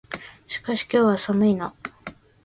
[0.47, 1.75] しかし、今日は寒いな。